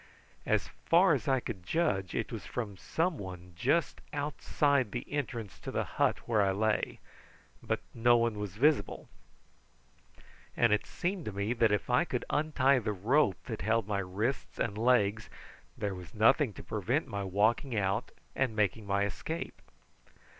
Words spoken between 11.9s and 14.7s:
I could untie the rope that held my wrists